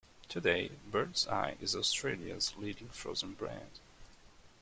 Today, 0.27 0.71
Birds 0.89 1.27
Eye 1.27 1.57
is 1.61 1.75
Australia's 1.75 2.55
leading 2.57 2.87
frozen 2.89 3.33
brand. 3.33 3.79